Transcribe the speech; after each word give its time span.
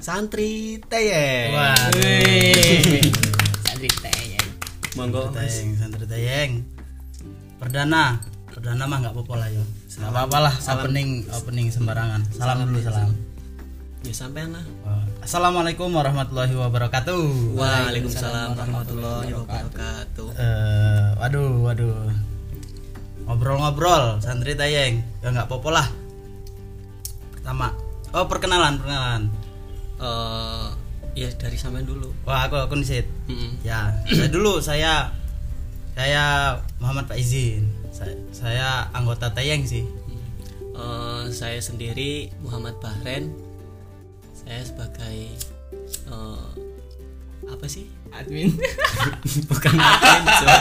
santri 0.00 0.80
teyeng. 0.88 1.52
Wah. 1.52 1.76
Santri 3.68 3.88
tayang. 4.00 4.48
Monggo 4.96 5.28
Mas. 5.28 5.36
Tayeng, 5.36 5.76
santri 5.76 6.04
tayeng. 6.08 6.64
Perdana, 7.60 8.16
perdana 8.48 8.88
mah 8.88 8.98
nggak 9.04 9.12
apa-apa 9.12 9.34
lah 9.44 9.48
yo. 9.52 9.60
Nggak 10.00 10.10
apa-apa 10.16 10.38
lah, 10.48 10.54
opening 10.56 11.28
opening 11.28 11.68
sembarangan. 11.68 12.24
Salam 12.32 12.64
dulu 12.64 12.80
salam. 12.80 13.12
Ya 14.00 14.16
sampean 14.16 14.56
lah. 14.56 14.64
Assalamualaikum 15.20 15.92
warahmatullahi 15.92 16.56
wabarakatuh. 16.56 17.52
Waalaikumsalam 17.60 18.56
warahmatullahi 18.56 19.36
wabarakatuh. 19.36 20.28
Eh, 20.32 21.08
waduh, 21.20 21.52
waduh. 21.68 22.08
Ngobrol-ngobrol, 23.28 24.24
santri 24.24 24.56
tayeng. 24.56 25.04
Ya 25.20 25.28
nggak 25.28 25.44
apa-apa 25.44 25.68
lah. 25.68 25.86
Pertama, 27.36 27.76
oh 28.16 28.24
perkenalan, 28.24 28.80
perkenalan. 28.80 29.28
Eh 30.00 30.66
ya 31.14 31.28
dari 31.36 31.56
sampean 31.60 31.84
dulu. 31.84 32.08
Wah, 32.24 32.48
aku 32.48 32.56
aku 32.56 32.74
nisit. 32.80 33.04
Mm-mm. 33.28 33.60
Ya, 33.60 33.92
saya 34.08 34.30
dulu 34.32 34.58
saya 34.64 35.12
saya 35.94 36.56
Muhammad 36.80 37.06
Faizin. 37.10 37.68
Saya, 37.90 38.14
saya 38.32 38.68
anggota 38.96 39.28
Tayeng 39.34 39.66
sih. 39.66 39.84
Eh, 40.80 41.24
saya 41.34 41.60
sendiri 41.60 42.32
Muhammad 42.40 42.78
Bahren. 42.80 43.34
Saya 44.32 44.64
sebagai 44.64 45.36
eh, 46.08 46.50
apa 47.50 47.66
sih? 47.68 47.84
Admin. 48.14 48.56
Bukan 49.50 49.74
admin, 49.76 50.24
Cok. 50.24 50.60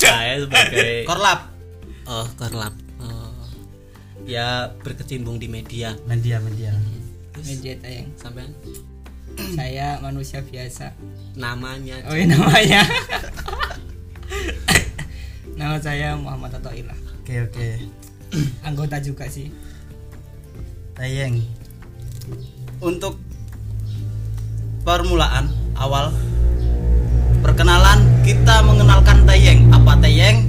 Saya 0.00 0.34
sebagai 0.42 1.06
Korlap 1.06 1.56
oh 2.06 2.26
korlap. 2.38 2.74
Eh, 3.02 3.46
ya 4.38 4.70
berkecimpung 4.82 5.36
di 5.38 5.50
media. 5.50 5.94
media 6.06 6.38
media. 6.40 6.72
Terus 7.36 7.52
Media 7.52 7.74
tayang. 7.84 8.08
sampean 8.16 8.48
Saya 9.52 10.00
manusia 10.00 10.40
biasa. 10.40 10.96
namanya 11.36 12.00
Oh 12.08 12.16
ini 12.16 12.32
namanya. 12.32 12.80
Nama 15.60 15.76
saya 15.76 16.16
Muhammad 16.16 16.56
Atoilah. 16.56 16.96
Oke 17.20 17.44
oke. 17.44 17.68
Anggota 18.64 18.96
juga 19.04 19.28
sih. 19.28 19.52
Tayeng. 20.96 21.44
Untuk 22.80 23.20
permulaan 24.88 25.52
awal 25.76 26.16
perkenalan 27.44 28.24
kita 28.24 28.64
mengenalkan 28.64 29.28
Tayeng. 29.28 29.68
Apa 29.68 30.00
Tayeng? 30.00 30.48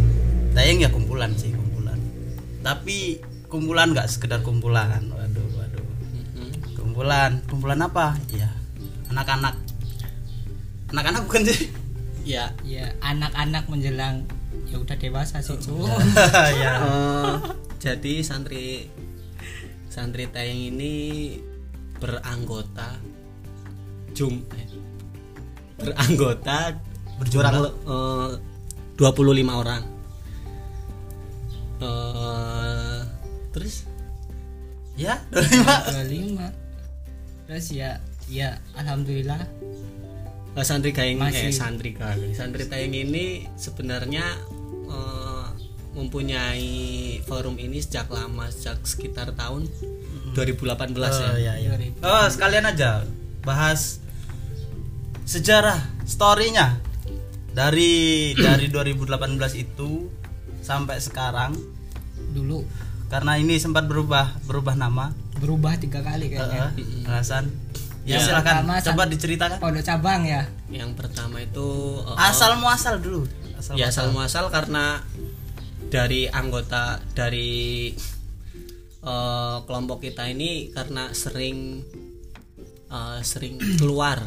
Tayeng 0.56 0.80
ya 0.80 0.88
kumpulan 0.88 1.36
sih 1.36 1.52
kumpulan. 1.52 2.00
Tapi 2.64 3.20
kumpulan 3.52 3.92
nggak 3.92 4.08
sekedar 4.08 4.40
kumpulan. 4.40 5.17
Kumpulan 6.98 7.46
kumpulan 7.46 7.78
apa? 7.78 8.18
Ya 8.34 8.50
anak-anak. 9.08 9.54
Anak-anak 10.90 11.30
bukan 11.30 11.46
sih? 11.46 11.70
ya 12.26 12.50
Ya 12.66 12.90
anak-anak 13.00 13.70
menjelang 13.70 14.26
ya 14.66 14.82
udah 14.82 14.98
dewasa 14.98 15.38
sih 15.38 15.54
cu. 15.62 15.86
ya. 16.58 16.74
Eh, 16.82 17.34
jadi 17.78 18.26
santri 18.26 18.90
santri 19.88 20.26
tayang 20.26 20.74
ini 20.74 21.38
beranggota 22.02 22.98
jum 24.12 24.42
eh, 24.52 24.66
beranggota 25.78 26.82
le- 27.62 27.78
eh, 27.86 28.30
25 28.98 29.14
orang 29.54 29.86
eh 31.78 33.00
terus 33.54 33.86
Ya, 34.98 35.22
25. 35.30 36.42
25. 36.50 36.67
Terus 37.48 37.68
ya 37.72 37.98
ya 38.28 38.60
alhamdulillah. 38.76 39.40
Eh, 40.54 40.66
santri 40.66 40.90
gayeng 40.90 41.22
eh 41.22 41.30
Masih. 41.30 41.54
santri 41.54 41.94
gayeng 41.94 42.34
santri 42.34 42.66
tayang 42.66 42.92
ini 42.92 43.46
sebenarnya 43.56 44.26
eh, 44.90 45.46
mempunyai 45.94 46.74
forum 47.24 47.56
ini 47.56 47.78
sejak 47.78 48.10
lama 48.10 48.50
sejak 48.50 48.82
sekitar 48.82 49.34
tahun 49.34 49.70
2018 50.34 50.94
ya 50.94 51.30
Oh, 51.30 51.38
ya, 51.38 51.54
ya. 51.58 51.74
2000. 51.74 52.02
Oh, 52.02 52.26
sekalian 52.28 52.66
aja 52.68 53.06
bahas 53.42 54.02
sejarah 55.24 55.78
storynya. 56.04 56.78
Dari 57.54 58.34
dari 58.38 58.70
2018 58.70 59.18
itu 59.58 60.10
sampai 60.62 61.02
sekarang. 61.02 61.58
Dulu 62.34 62.62
karena 63.08 63.40
ini 63.40 63.56
sempat 63.58 63.88
berubah 63.88 64.36
berubah 64.44 64.76
nama. 64.76 65.16
Berubah 65.38 65.80
tiga 65.80 66.04
kali 66.04 66.28
kayaknya. 66.28 66.74
Eh, 66.76 67.08
alasan. 67.08 67.48
Ya, 68.08 68.18
Ya. 68.18 68.24
silakan 68.24 68.64
Pertama, 68.64 68.74
coba 68.84 69.04
diceritakan. 69.12 69.58
Pondok 69.60 69.84
cabang 69.84 70.22
ya. 70.24 70.44
yang 70.68 70.92
pertama 70.96 71.40
itu 71.40 71.68
eh, 72.04 72.28
asal 72.28 72.60
muasal 72.60 73.00
dulu. 73.00 73.28
Asal 73.56 73.76
ya 73.76 73.88
asal 73.92 74.12
muasal. 74.12 74.48
karena 74.48 75.04
dari 75.88 76.28
anggota 76.28 77.00
dari 77.12 77.92
eh, 79.04 79.58
kelompok 79.64 80.04
kita 80.04 80.28
ini 80.28 80.72
karena 80.72 81.12
sering 81.12 81.84
eh, 82.88 83.20
sering 83.24 83.60
keluar. 83.80 84.20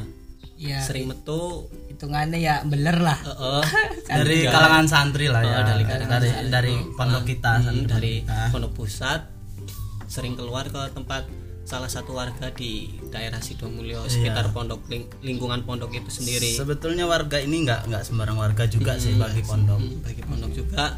Ya 0.60 0.84
sering 0.84 1.08
metu 1.08 1.72
hitungannya 2.00 2.40
ya 2.40 2.64
beler 2.64 2.96
lah. 2.96 3.20
eh, 3.20 3.60
eh, 3.60 3.64
dari 4.24 4.48
kalangan 4.48 4.88
santri 4.88 5.28
lah 5.28 5.44
ya. 5.44 5.52
Oh, 5.52 5.64
dari 5.68 5.84
kalangan 5.84 6.08
dari 6.16 6.28
santri. 6.32 6.48
dari 6.48 6.74
pondok 6.96 7.22
kita 7.28 7.52
hmm, 7.52 7.62
santri 7.62 7.84
dari 7.86 8.14
pondok 8.48 8.72
pusat 8.72 9.20
sering 10.08 10.32
keluar 10.32 10.64
ke 10.64 10.80
tempat 10.90 11.28
salah 11.62 11.86
satu 11.86 12.16
warga 12.16 12.50
di 12.50 12.88
daerah 13.12 13.38
Sidomulyo 13.38 14.08
sekitar 14.08 14.48
pondok 14.50 14.88
ling- 14.88 15.12
lingkungan 15.20 15.60
pondok 15.62 15.92
itu 15.92 16.08
sendiri. 16.08 16.56
Sebetulnya 16.56 17.04
warga 17.04 17.36
ini 17.36 17.62
nggak 17.62 17.86
nggak 17.86 18.02
sembarang 18.02 18.40
warga 18.40 18.64
juga 18.64 18.96
sih 18.96 19.14
bagi 19.14 19.44
pondok. 19.44 19.76
Hmm, 19.76 20.00
bagi 20.00 20.24
pondok 20.24 20.50
juga. 20.50 20.96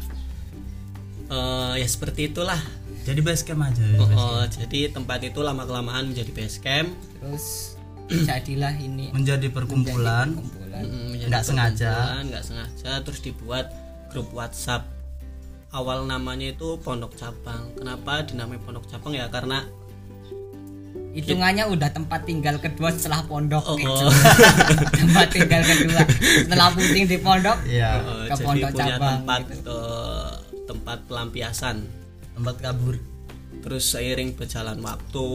Eh, 1.25 1.73
ya 1.77 1.87
seperti 1.87 2.31
itulah. 2.31 2.57
Jadi 3.03 3.19
base 3.19 3.43
camp 3.43 3.59
aja 3.61 3.83
Oh, 3.99 4.07
oh, 4.07 4.43
jadi 4.47 4.87
tempat 4.87 5.19
itu 5.21 5.43
lama 5.43 5.67
kelamaan 5.67 6.09
menjadi 6.09 6.31
base 6.31 6.57
camp. 6.57 6.95
Terus 7.19 7.75
jadilah 8.09 8.73
ini. 8.79 9.11
Menjadi 9.13 9.47
perkumpulan. 9.51 10.35
Nggak 11.27 11.43
sengaja. 11.43 12.23
nggak 12.25 12.43
sengaja. 12.43 12.99
Terus 13.05 13.19
dibuat 13.23 13.71
grup 14.11 14.29
WhatsApp. 14.35 14.85
Awal 15.73 16.05
namanya 16.05 16.53
itu 16.53 16.77
pondok 16.81 17.17
cabang. 17.17 17.73
Kenapa 17.73 18.21
dinamai 18.25 18.61
pondok 18.61 18.85
cabang? 18.85 19.17
Ya 19.17 19.25
karena 19.31 19.65
Hitungannya 21.13 21.69
udah 21.69 21.93
tempat 21.93 22.25
tinggal 22.25 22.57
kedua 22.57 22.89
setelah 22.89 23.21
pondok. 23.29 23.61
oh, 23.69 23.77
gitu. 23.77 23.85
oh, 23.85 24.09
tempat 25.05 25.29
tinggal 25.29 25.61
kedua. 25.61 26.01
Setelah 26.41 26.73
puting 26.73 27.05
di 27.05 27.17
pondok. 27.21 27.57
ya 27.69 28.01
oh, 28.01 28.25
Ke 28.25 28.33
jadi 28.33 28.45
pondok 28.49 28.69
punya 28.73 28.85
cabang, 28.97 29.17
tempat 29.21 29.41
gitu. 29.53 29.77
eh, 29.77 30.31
tempat 30.65 30.97
pelampiasan. 31.05 31.75
Tempat 32.33 32.55
kabur. 32.65 32.95
Terus 33.61 33.83
seiring 33.93 34.33
berjalan 34.33 34.81
waktu 34.81 35.25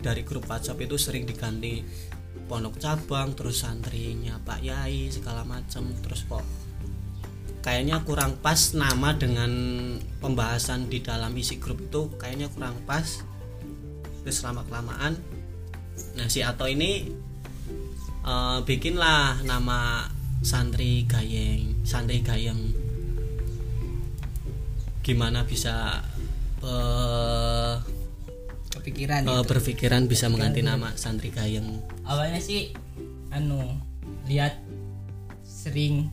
dari 0.00 0.22
grup 0.22 0.46
WhatsApp 0.46 0.82
itu 0.84 0.96
sering 1.00 1.24
diganti 1.24 1.80
pondok 2.46 2.78
cabang 2.78 3.34
terus 3.34 3.64
santrinya 3.64 4.38
Pak 4.44 4.60
Yai 4.62 5.10
segala 5.10 5.42
macam. 5.42 5.90
Terus 6.04 6.22
kok 6.28 6.44
kayaknya 7.64 8.04
kurang 8.06 8.38
pas 8.38 8.76
nama 8.78 9.10
dengan 9.16 9.50
pembahasan 10.22 10.86
di 10.86 11.02
dalam 11.02 11.34
isi 11.34 11.58
grup 11.58 11.82
itu 11.82 12.12
kayaknya 12.20 12.46
kurang 12.52 12.78
pas. 12.86 13.24
Terus 14.22 14.42
lama 14.42 14.62
kelamaan 14.66 15.18
nah 16.12 16.28
si 16.28 16.44
Ato 16.44 16.68
ini 16.68 17.08
eh, 18.20 18.58
bikinlah 18.60 19.40
nama 19.48 20.04
santri 20.44 21.08
gayeng 21.08 21.82
santri 21.82 22.20
gayeng. 22.20 22.74
Gimana 25.00 25.46
bisa 25.46 26.02
eh, 26.60 27.95
Kepikiran 28.76 29.24
eh, 29.24 29.32
gitu. 29.32 29.48
berpikiran 29.48 30.02
bisa 30.04 30.28
mengganti 30.28 30.60
nama 30.60 30.92
santri 31.00 31.32
gayeng. 31.32 31.80
Awalnya 32.04 32.40
sih 32.44 32.76
anu 33.32 33.80
lihat 34.28 34.60
sering 35.42 36.12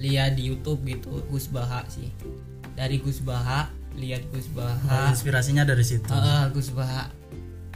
lihat 0.00 0.34
di 0.34 0.50
YouTube 0.50 0.82
gitu 0.88 1.22
Gus 1.28 1.46
Baha 1.52 1.84
sih. 1.92 2.08
Dari 2.74 2.98
Gus 2.98 3.20
Baha 3.22 3.70
lihat 3.94 4.26
Gus 4.32 4.50
Baha. 4.50 5.14
Inspirasinya 5.14 5.62
dari 5.62 5.84
situ. 5.86 6.10
Heeh, 6.10 6.50
Gus 6.50 6.74
Baha. 6.74 7.12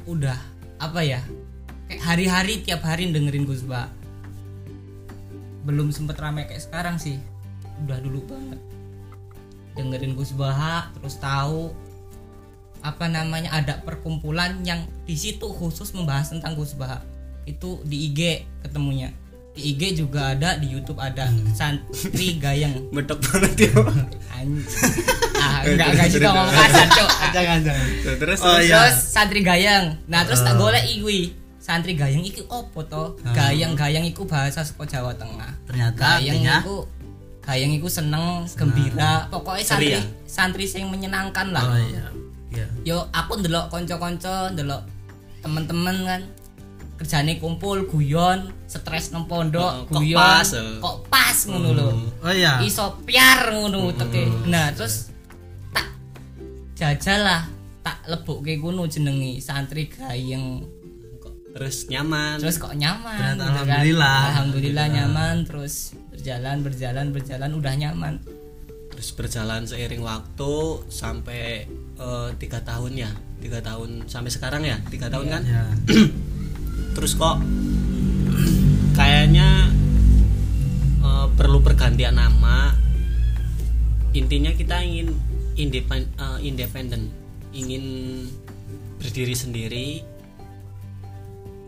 Udah 0.08 0.38
apa 0.82 1.04
ya? 1.04 1.22
Kayak 1.86 2.02
hari-hari 2.04 2.60
tiap 2.66 2.82
hari 2.82 3.08
dengerin 3.12 3.46
Gus 3.46 3.62
Baha. 3.62 3.92
Belum 5.62 5.92
sempet 5.92 6.18
rame 6.18 6.48
kayak 6.48 6.64
sekarang 6.64 6.96
sih. 6.98 7.20
Udah 7.86 8.00
dulu 8.02 8.24
banget. 8.26 8.60
Dengerin 9.78 10.18
Gus 10.18 10.34
Baha 10.34 10.90
terus 10.98 11.20
tahu 11.22 11.70
apa 12.80 13.06
namanya 13.06 13.50
ada 13.50 13.80
perkumpulan 13.80 14.62
yang 14.62 14.84
di 15.04 15.14
situ 15.14 15.46
khusus 15.48 15.90
membahas 15.92 16.30
tentang 16.30 16.54
Gus 16.54 16.74
Baha. 16.74 17.02
Itu 17.44 17.80
di 17.82 18.10
IG 18.10 18.44
ketemunya. 18.62 19.10
Di 19.52 19.74
IG 19.74 19.98
juga 19.98 20.36
ada 20.36 20.54
di 20.54 20.70
YouTube 20.70 21.00
ada. 21.00 21.26
Santri 21.52 22.38
gayeng. 22.38 22.86
Medok 22.94 23.18
banget 23.24 23.68
ya 23.68 23.72
ah 25.38 25.62
enggak 25.62 25.88
enggak 25.94 26.08
juga 26.10 26.28
ngomong 26.30 26.54
kasar 26.54 26.86
cok 26.88 27.10
jangan 27.34 27.58
jangan. 27.66 27.86
Terus 28.18 28.38
Oh, 28.40 28.58
iya. 28.58 28.74
terus 28.86 28.96
santri 29.10 29.40
gayeng. 29.42 29.98
Nah 30.06 30.22
terus 30.22 30.42
tak 30.42 30.54
golek 30.54 30.86
iwi 30.86 31.34
santri 31.58 31.98
gayeng 31.98 32.22
iki 32.22 32.46
opo 32.46 32.86
to? 32.86 33.18
Gayeng 33.34 33.74
gayeng 33.74 34.06
iku 34.06 34.24
bahasa 34.24 34.62
saka 34.62 34.86
Jawa 34.86 35.14
Tengah. 35.14 35.50
Ternyata 35.66 36.22
gayeng 36.22 36.38
artinya 36.42 36.56
iku 36.62 36.76
gayeng 37.42 37.72
iku 37.74 37.88
seneng, 37.88 38.44
gembira. 38.54 39.26
Pokoknya 39.26 39.64
santri 39.64 39.86
Ceria. 39.90 40.00
santri 40.28 40.64
sing 40.68 40.86
menyenangkan 40.86 41.50
lah. 41.50 41.64
Oh 41.66 41.78
iya. 41.80 42.04
Iya. 42.58 42.66
yo 42.84 42.98
aku 43.10 43.38
ndelok 43.38 43.68
kanca-kanca 43.68 44.50
ndelok 44.50 44.82
temen-temen 45.38 45.96
kan 46.02 46.22
kerjane 46.94 47.38
kumpul 47.38 47.86
guyon 47.86 48.50
stres 48.66 49.10
nang 49.10 49.22
Oh, 49.22 49.30
pondok 49.30 49.86
kok 49.86 49.96
guyon 49.96 50.18
pas, 50.18 50.50
eh. 50.50 50.76
kok 50.76 51.06
pas 51.06 51.36
ngono 51.46 51.70
lho 51.70 51.88
Oh 52.20 52.32
iya. 52.32 52.58
iso 52.60 52.98
piar 53.00 53.46
ngono 53.48 53.88
uteke 53.88 54.26
nah 54.44 54.68
terus 54.70 55.14
tak 55.70 55.94
jajal 56.74 57.22
lah 57.22 57.42
tak 57.80 58.02
lebokke 58.04 58.58
ngono 58.58 58.84
jenenge 58.84 59.38
santri 59.38 59.86
gayeng 59.86 60.66
Kok 61.16 61.54
terus 61.54 61.86
nyaman 61.86 62.36
terus 62.36 62.58
kok 62.58 62.74
nyaman 62.74 63.14
Ternyata 63.14 63.38
gitu 63.38 63.38
kan. 63.38 63.50
alhamdulillah. 63.54 64.20
alhamdulillah 64.28 64.86
nyaman 64.90 65.34
terus 65.42 65.74
berjalan 66.10 66.56
berjalan 66.60 67.06
berjalan 67.08 67.50
udah 67.54 67.74
nyaman 67.78 68.14
terus 68.90 69.14
berjalan 69.14 69.62
seiring 69.62 70.02
waktu 70.02 70.54
sampai 70.88 71.70
eh, 71.98 72.28
tiga 72.38 72.62
tahun 72.62 72.92
ya 72.94 73.10
tiga 73.38 73.62
tahun 73.62 74.06
sampai 74.10 74.30
sekarang 74.32 74.62
ya 74.66 74.78
tiga 74.90 75.10
tahun 75.10 75.26
kan 75.30 75.42
Ya. 75.46 75.64
terus 76.98 77.14
kok 77.14 77.38
kayaknya 78.94 79.70
eh, 81.02 81.26
perlu 81.34 81.62
pergantian 81.62 82.18
nama 82.18 82.74
intinya 84.16 84.50
kita 84.56 84.82
ingin 84.82 85.14
independen 85.58 86.14
independen 86.42 87.02
ingin 87.52 87.84
berdiri 88.98 89.34
sendiri 89.34 89.88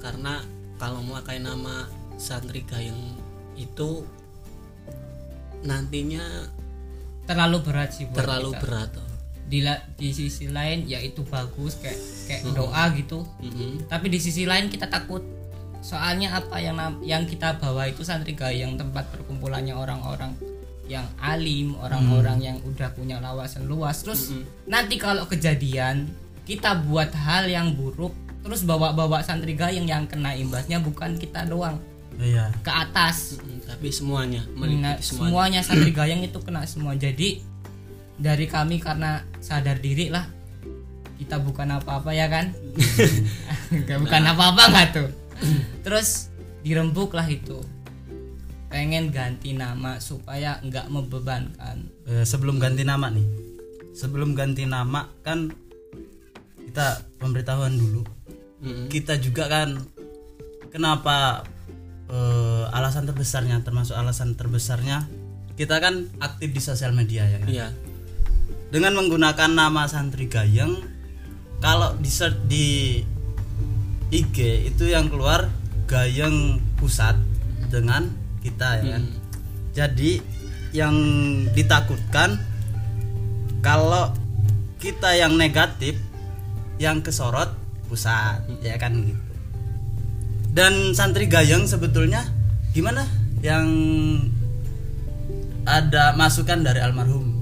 karena 0.02 0.42
kalau 0.80 1.04
memakai 1.04 1.38
nama 1.38 1.86
santri 2.16 2.64
gayeng 2.64 2.96
itu 3.54 4.02
nantinya 5.60 6.48
terlalu 7.28 7.60
berat 7.60 7.92
sih 7.92 8.08
buat 8.08 8.24
terlalu 8.24 8.50
kita. 8.56 8.60
berat 8.64 8.90
oh. 8.96 9.09
Di 9.50 9.60
la- 9.60 9.82
di 9.92 10.08
sisi 10.10 10.46
lain 10.46 10.86
ya 10.86 10.96
itu 10.98 11.26
bagus 11.26 11.74
kayak 11.76 11.98
kayak 12.24 12.42
Hmm. 12.44 12.54
doa 12.54 12.84
gitu 12.94 13.26
Mhm. 13.42 13.90
tapi 13.90 14.06
di 14.06 14.16
sisi 14.16 14.46
lain 14.46 14.70
kita 14.70 14.86
takut 14.86 15.26
soalnya 15.80 16.36
apa 16.36 16.56
yang 16.56 16.76
yang 17.02 17.24
kita 17.24 17.56
bawa 17.56 17.84
itu 17.84 18.00
santri 18.00 18.32
gayeng 18.32 18.76
tempat 18.76 19.10
perkumpulannya 19.10 19.72
orang-orang 19.72 20.36
yang 20.86 21.02
alim 21.16 21.74
orang-orang 21.76 22.38
yang 22.40 22.56
udah 22.60 22.90
punya 22.90 23.18
lawasan 23.18 23.64
luas 23.64 24.00
terus 24.00 24.30
Mm-mm. 24.30 24.44
nanti 24.66 24.94
kalau 24.96 25.24
kejadian 25.24 26.06
kita 26.44 26.78
buat 26.80 27.10
hal 27.12 27.46
yang 27.46 27.72
buruk 27.72 28.10
terus 28.40 28.62
bawa-bawa 28.62 29.20
santri 29.20 29.52
gayeng 29.52 29.84
yang 29.84 30.04
kena 30.04 30.32
imbasnya 30.32 30.78
bukan 30.78 31.14
kita 31.14 31.42
doang 31.44 31.78
iya. 32.16 32.50
ke 32.60 32.70
atas 32.70 33.38
Mm, 33.38 33.60
tapi 33.64 33.88
semuanya 33.88 34.42
Nah, 34.48 34.66
semuanya 34.66 34.92
semuanya 35.00 35.60
santri 35.60 35.92
gayeng 35.96 36.20
itu 36.20 36.38
kena 36.38 36.62
semua 36.64 36.92
jadi 36.92 37.40
dari 38.20 38.44
kami 38.44 38.76
karena 38.78 39.24
sadar 39.40 39.80
diri 39.80 40.12
lah 40.12 40.28
kita 41.16 41.40
bukan 41.40 41.80
apa-apa 41.80 42.12
ya 42.12 42.28
kan 42.28 42.52
Nggak, 43.70 43.98
bukan 44.04 44.22
apa-apa 44.28 44.62
nggak 44.72 44.88
tuh 44.92 45.08
terus 45.80 46.28
dirembuk 46.60 47.16
lah 47.16 47.24
itu 47.24 47.60
pengen 48.70 49.10
ganti 49.10 49.56
nama 49.56 49.98
supaya 49.98 50.60
nggak 50.62 50.86
membebankan 50.92 51.90
Eh, 52.10 52.26
sebelum 52.26 52.58
ganti 52.58 52.82
nama 52.82 53.06
nih. 53.06 53.22
Sebelum 53.94 54.34
ganti 54.34 54.66
nama 54.66 55.06
kan 55.22 55.46
kita 56.58 57.06
pemberitahuan 57.22 57.78
dulu. 57.78 58.02
Mm-mm. 58.66 58.90
Kita 58.90 59.14
juga 59.22 59.46
kan 59.46 59.78
kenapa 60.74 61.46
eh, 62.10 62.64
alasan 62.74 63.06
terbesarnya 63.06 63.62
termasuk 63.62 63.94
alasan 63.94 64.34
terbesarnya 64.34 65.06
kita 65.54 65.78
kan 65.78 66.10
aktif 66.18 66.50
di 66.50 66.58
sosial 66.62 66.90
media 66.90 67.26
ya 67.30 67.38
kan. 67.38 67.48
iya 67.50 67.68
dengan 68.70 68.94
menggunakan 68.94 69.50
nama 69.50 69.86
santri 69.90 70.30
gayeng 70.30 70.78
kalau 71.58 71.92
di 71.98 72.10
search 72.10 72.38
di 72.46 73.02
IG 74.10 74.70
itu 74.74 74.90
yang 74.90 75.10
keluar 75.10 75.50
gayeng 75.86 76.62
pusat 76.78 77.18
dengan 77.70 78.10
kita 78.42 78.82
ya. 78.82 78.96
Kan 78.96 79.04
Mm. 79.06 79.14
jadi 79.70 80.12
yang 80.70 80.96
ditakutkan 81.54 82.38
kalau 83.60 84.14
kita 84.78 85.12
yang 85.18 85.34
negatif 85.34 85.98
yang 86.80 87.02
kesorot 87.04 87.52
pusat 87.90 88.40
ya 88.62 88.78
kan 88.78 88.94
gitu. 89.02 89.22
Dan 90.50 90.94
santri 90.94 91.30
gayeng 91.30 91.66
sebetulnya 91.66 92.26
gimana? 92.74 93.06
Yang 93.42 93.66
ada 95.66 96.16
masukan 96.18 96.66
dari 96.66 96.82
almarhum 96.82 97.39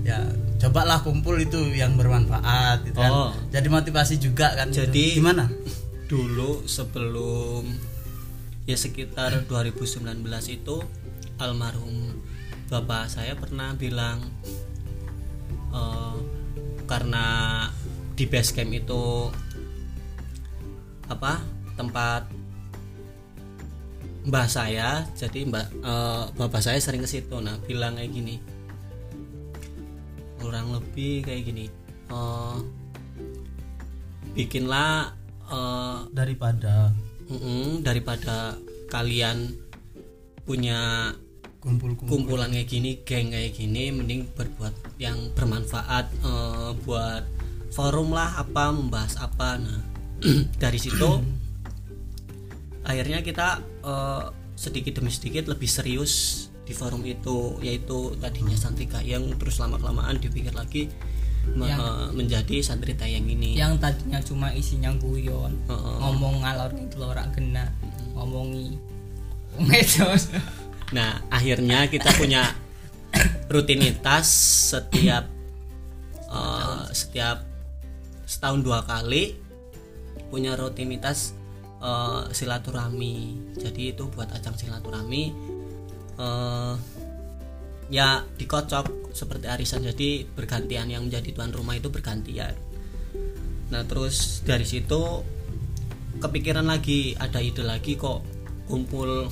ya 0.00 0.18
cobalah 0.58 1.00
kumpul 1.00 1.36
itu 1.36 1.60
yang 1.70 1.94
bermanfaat 1.94 2.84
gitu 2.84 2.96
kan 2.96 3.12
Oh. 3.12 3.32
jadi 3.48 3.68
motivasi 3.68 4.16
juga 4.16 4.52
kan 4.54 4.68
gitu. 4.68 4.84
Jadi- 4.84 5.16
gimana 5.16 5.48
dulu 6.06 6.64
sebelum 6.64 7.64
ya 8.64 8.74
sekitar 8.74 9.44
2019 9.44 10.24
itu 10.48 10.76
almarhum 11.36 12.16
bapak 12.66 13.06
saya 13.06 13.34
pernah 13.34 13.74
bilang 13.74 14.20
eh, 15.70 16.16
karena 16.84 17.24
di 18.14 18.24
base 18.24 18.52
camp 18.52 18.70
itu 18.70 19.30
apa 21.06 21.42
tempat 21.74 22.26
mbah 24.20 24.46
saya 24.46 25.08
jadi 25.16 25.48
mbak 25.48 25.66
eh, 25.80 26.24
bapak 26.36 26.60
saya 26.60 26.76
sering 26.78 27.00
ke 27.00 27.08
situ 27.08 27.36
nah 27.38 27.56
bilang 27.60 27.96
kayak 27.96 28.12
gini 28.12 28.36
kurang 30.40 30.72
lebih 30.72 31.28
kayak 31.28 31.44
gini. 31.44 31.66
Eh, 32.08 32.56
bikinlah 34.34 35.12
eh, 35.46 35.98
daripada. 36.10 36.96
Mm-mm, 37.30 37.86
daripada 37.86 38.58
kalian 38.90 39.54
punya 40.42 41.14
kumpul-kumpul. 41.62 42.26
kumpulan 42.26 42.50
kayak 42.50 42.66
gini, 42.66 42.90
geng 43.06 43.30
kayak 43.30 43.54
gini, 43.54 43.94
mending 43.94 44.26
berbuat 44.34 44.74
yang 44.98 45.30
bermanfaat 45.38 46.10
eh, 46.10 46.70
buat 46.82 47.22
forum 47.70 48.10
lah 48.10 48.40
apa 48.40 48.74
membahas 48.74 49.14
apa. 49.22 49.62
Nah 49.62 49.78
dari 50.62 50.78
situ 50.80 51.22
akhirnya 52.90 53.22
kita 53.22 53.62
eh, 53.84 54.24
sedikit 54.58 55.00
demi 55.00 55.08
sedikit 55.08 55.48
lebih 55.48 55.70
serius 55.70 56.46
di 56.70 56.74
forum 56.78 57.02
itu, 57.02 57.58
yaitu 57.58 58.14
tadinya 58.22 58.54
santri 58.54 58.86
gayeng, 58.86 59.34
terus 59.42 59.58
lama 59.58 59.74
kelamaan 59.74 60.22
dipikir 60.22 60.54
lagi 60.54 60.86
me- 61.58 61.66
eh, 61.66 62.08
menjadi 62.14 62.62
santri 62.62 62.94
tayang 62.94 63.26
ini. 63.26 63.58
yang 63.58 63.74
tadinya 63.82 64.22
cuma 64.22 64.54
isinya 64.54 64.94
guyon 64.94 65.56
Heeh. 65.66 65.96
ngomong 65.98 66.46
ngalor 66.46 66.70
itu 66.78 67.02
ora 67.02 67.26
kena 67.34 67.74
ngomongi 68.14 68.78
medsos 69.58 70.30
Nah, 70.90 71.22
akhirnya 71.30 71.86
kita 71.86 72.10
punya 72.18 72.50
rutinitas 73.46 74.26
setiap 74.74 75.30
eh, 76.30 76.82
setiap 76.90 77.46
setahun 78.26 78.62
dua 78.62 78.82
kali 78.82 79.38
punya 80.34 80.58
rutinitas 80.58 81.34
eh, 81.78 82.22
silaturahmi. 82.34 83.38
Jadi 83.54 83.94
itu 83.94 84.10
buat 84.10 84.34
ajang 84.34 84.58
silaturahmi 84.58 85.30
eh, 86.20 86.74
ya 87.88 88.22
dikocok 88.36 89.16
seperti 89.16 89.48
arisan. 89.48 89.80
Jadi 89.82 90.28
bergantian 90.28 90.86
yang 90.86 91.08
menjadi 91.08 91.32
tuan 91.32 91.50
rumah 91.50 91.74
itu 91.74 91.88
bergantian. 91.88 92.52
Nah, 93.70 93.82
terus 93.86 94.42
dari 94.44 94.66
situ 94.66 95.24
kepikiran 96.18 96.66
lagi 96.66 97.14
ada 97.16 97.40
ide 97.40 97.62
lagi 97.62 97.96
kok 97.96 98.20
kumpul 98.66 99.26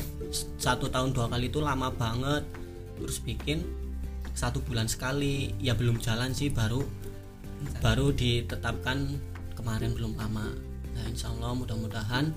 satu 0.56 0.88
tahun 0.88 1.12
dua 1.12 1.28
kali 1.28 1.46
itu 1.46 1.60
lama 1.60 1.90
banget 1.90 2.42
terus 2.96 3.22
bikin 3.22 3.62
satu 4.32 4.62
bulan 4.62 4.86
sekali 4.86 5.52
ya 5.58 5.74
belum 5.74 5.98
jalan 5.98 6.30
sih 6.32 6.50
baru 6.50 6.82
baru 7.82 8.10
ditetapkan 8.10 9.14
kemarin 9.54 9.94
belum 9.94 10.14
lama 10.16 10.54
nah 10.94 11.04
insya 11.06 11.30
Allah 11.34 11.54
mudah-mudahan 11.54 12.30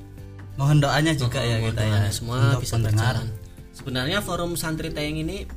mohon 0.57 0.77
doanya 0.81 1.13
juga 1.13 1.41
Oh, 1.41 1.45
ya 1.45 1.57
mohon 1.57 1.73
kita 1.73 1.83
ya 1.85 1.99
semua 2.11 2.37
bisa 2.57 2.75
pendengar. 2.77 3.13
berjalan 3.17 3.27
sebenarnya 3.71 4.23
forum 4.23 4.55
santri 4.59 4.91
tayang 4.91 5.19
ini 5.19 5.47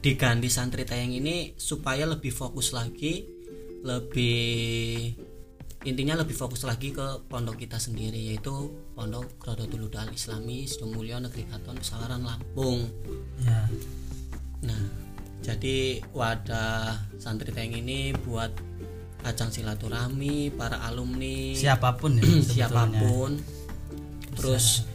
diganti 0.00 0.48
santri 0.48 0.88
tayang 0.88 1.12
ini 1.12 1.52
supaya 1.56 2.08
lebih 2.08 2.32
fokus 2.32 2.72
lagi 2.72 3.28
lebih 3.84 5.12
intinya 5.84 6.16
lebih 6.24 6.32
fokus 6.32 6.64
lagi 6.64 6.96
ke 6.96 7.28
pondok 7.28 7.60
kita 7.60 7.76
sendiri 7.76 8.32
yaitu 8.32 8.72
pondok 8.96 9.28
Rodotul 9.44 9.88
Huda 9.88 10.08
Al 10.08 10.16
Islami 10.16 10.64
Sidomulyo 10.64 11.20
Negeri 11.20 11.44
Katon 11.44 11.76
Pesawaran 11.76 12.24
Lampung. 12.24 12.88
Ya. 13.44 13.68
Nah, 14.64 14.82
jadi 15.44 16.00
wadah 16.16 17.04
santri 17.20 17.52
tayang 17.52 17.76
ini 17.76 18.16
buat 18.24 18.48
ajang 19.28 19.52
silaturahmi 19.52 20.56
para 20.56 20.80
alumni. 20.88 21.52
Siapa 21.52 22.00
pun 22.00 22.16
ya 22.16 22.32
siapa 22.64 22.88
pun. 22.88 23.36
Terus 24.40 24.88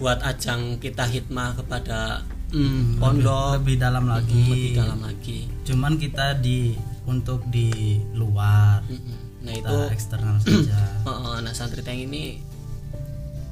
buat 0.00 0.24
ajang 0.24 0.80
kita 0.80 1.04
hikmah 1.04 1.60
kepada 1.60 2.24
mm, 2.56 2.96
pondok. 2.96 3.60
lebih 3.60 3.76
dalam 3.76 4.08
mm, 4.08 4.12
lagi. 4.16 4.42
lebih 4.48 4.72
dalam 4.80 5.00
lagi. 5.04 5.38
Cuman 5.68 6.00
kita 6.00 6.40
di 6.40 6.72
untuk 7.04 7.44
di 7.52 8.00
luar. 8.16 8.80
Mm-mm. 8.88 9.44
nah 9.44 9.52
kita 9.56 9.68
itu 9.68 9.76
eksternal 9.92 10.36
saja. 10.44 10.80
Heeh, 11.04 11.36
nah 11.44 11.52
santri 11.52 11.84
tank 11.84 12.00
ini 12.00 12.40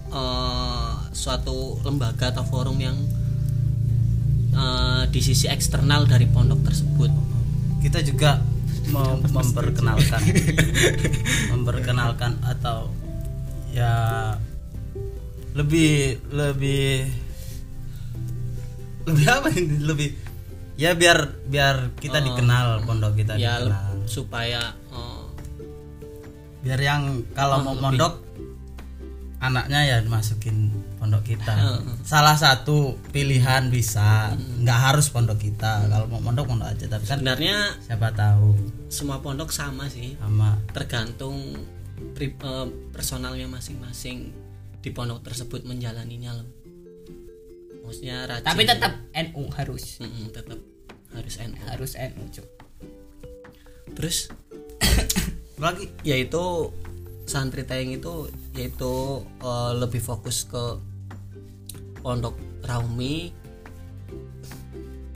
eh, 0.09 0.93
suatu 1.12 1.85
lembaga 1.85 2.33
atau 2.33 2.49
forum 2.49 2.81
yang 2.81 2.97
eh, 4.57 5.02
di 5.12 5.21
sisi 5.21 5.52
eksternal 5.52 6.09
dari 6.09 6.25
pondok 6.25 6.64
tersebut. 6.64 7.12
Kita 7.85 8.00
juga 8.00 8.40
mem- 8.88 9.21
memperkenalkan. 9.28 10.23
Memperkenalkan 11.52 12.40
atau 12.40 12.88
ya 13.69 13.93
lebih 15.52 15.93
lebih 16.28 17.09
lebih 19.05 19.26
apa 19.26 19.49
ini? 19.50 19.76
Lebih 19.81 20.09
ya 20.76 20.95
biar 20.95 21.19
biar 21.45 21.97
kita 21.97 22.21
Oh. 22.21 22.25
dikenal 22.25 22.67
pondok 22.85 23.12
kita 23.14 23.35
ya 23.35 23.59
dikenal. 23.59 24.05
supaya 24.05 24.62
eh, 24.88 25.25
biar 26.61 26.78
yang 26.78 27.02
kalau 27.33 27.62
mau 27.62 27.73
lebih. 27.73 27.83
pondok 27.99 28.14
anaknya 29.38 29.81
ya 29.87 29.97
dimasukin 29.99 30.71
pondok 30.97 31.23
kita. 31.25 31.55
Heeh. 31.55 31.95
salah 32.02 32.35
satu 32.35 32.99
pilihan 33.09 33.71
bisa 33.71 34.35
nggak 34.59 34.78
harus 34.85 35.09
pondok 35.09 35.38
kita. 35.38 35.87
Kalau 35.87 36.07
mau 36.07 36.21
pondok 36.21 36.45
pondok 36.49 36.69
aja. 36.69 36.87
Tapi 36.88 37.05
kan 37.05 37.19
sebenarnya 37.19 37.57
siapa 37.81 38.11
tahu. 38.12 38.55
semua 38.88 39.19
pondok 39.19 39.49
sama 39.49 39.87
sih. 39.87 40.14
Sama. 40.17 40.59
Tergantung 40.69 41.55
pri- 42.12 42.35
eh, 42.35 42.67
personalnya 42.90 43.47
masing-masing 43.47 44.31
di 44.78 44.90
pondok 44.94 45.26
tersebut 45.26 45.66
menjalaninya 45.66 46.38
loh. 46.38 46.49
Maksudnya 47.88 48.28
rajin 48.28 48.47
tapi 48.47 48.62
tetap 48.68 48.92
NU 49.16 49.42
harus. 49.56 49.99
Mm-mm, 50.04 50.28
tetap 50.30 50.61
harus 51.16 51.35
NU 51.40 51.56
harus 51.64 51.92
NU 51.97 52.25
Cuk. 52.30 52.49
terus? 53.97 54.30
Lagi 55.62 55.90
yaitu 56.06 56.70
santri 57.25 57.64
tayang 57.66 57.97
itu 57.97 58.30
yaitu 58.54 59.25
eh, 59.42 59.73
lebih 59.75 59.99
fokus 59.99 60.47
ke 60.47 60.78
pondok 62.04 62.37
Raumi. 62.62 63.32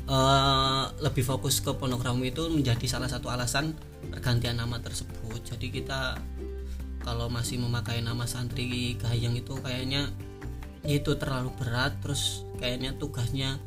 Eh, 0.03 0.85
lebih 1.01 1.25
fokus 1.25 1.63
ke 1.63 1.71
pondok 1.77 2.03
Raumi 2.03 2.35
itu 2.35 2.49
menjadi 2.51 2.85
salah 2.91 3.09
satu 3.09 3.31
alasan 3.31 3.77
pergantian 4.11 4.59
nama 4.59 4.81
tersebut. 4.83 5.41
Jadi 5.45 5.71
kita 5.71 6.19
kalau 7.03 7.27
masih 7.27 7.59
memakai 7.59 8.01
nama 8.01 8.25
santri 8.25 8.95
Gayeng 8.97 9.35
itu 9.35 9.59
kayaknya 9.59 10.09
itu 10.83 11.15
terlalu 11.19 11.55
berat 11.59 11.95
terus 12.03 12.47
kayaknya 12.59 12.95
tugasnya 12.99 13.59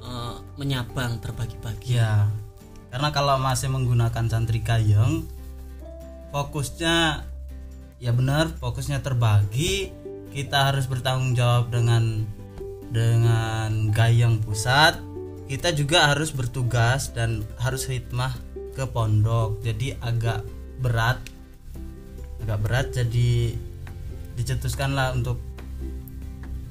eh, 0.00 0.36
menyabang 0.56 1.20
terbagi-bagi. 1.20 2.00
Ya 2.00 2.28
karena 2.90 3.14
kalau 3.14 3.38
masih 3.38 3.70
menggunakan 3.70 4.26
santri 4.26 4.66
kayeng 4.66 5.22
fokusnya 6.34 7.22
ya 8.02 8.10
benar 8.10 8.50
fokusnya 8.58 8.98
terbagi 9.04 9.94
kita 10.34 10.72
harus 10.72 10.90
bertanggung 10.90 11.38
jawab 11.38 11.70
dengan 11.70 12.26
dengan 12.90 13.94
gayeng 13.94 14.42
pusat. 14.42 14.98
Kita 15.50 15.74
juga 15.74 16.14
harus 16.14 16.30
bertugas 16.30 17.10
dan 17.10 17.42
harus 17.58 17.90
hikmah 17.90 18.30
ke 18.74 18.86
pondok 18.86 19.58
jadi 19.66 19.98
agak 19.98 20.46
berat 20.78 21.18
agak 22.44 22.58
berat 22.62 22.86
jadi 22.92 23.54
dicetuskanlah 24.36 25.16
untuk 25.16 25.38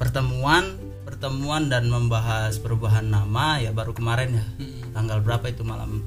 pertemuan 0.01 0.79
pertemuan 1.05 1.67
dan 1.67 1.89
membahas 1.89 2.57
perubahan 2.61 3.05
nama 3.05 3.59
ya 3.59 3.73
baru 3.73 3.91
kemarin 3.91 4.39
ya. 4.39 4.45
Mm-mm. 4.61 4.93
tanggal 4.93 5.19
berapa 5.19 5.45
itu 5.49 5.65
malam? 5.65 6.05